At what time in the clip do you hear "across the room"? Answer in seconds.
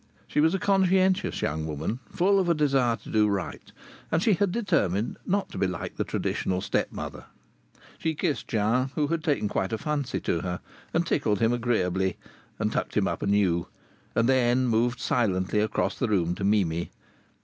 15.59-16.33